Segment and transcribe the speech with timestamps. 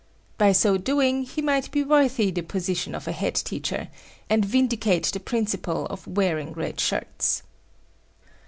[0.39, 3.87] By so doing, he might be worthy the position of the head teacher,
[4.31, 7.43] and vindicate the principle of wearing red shirts.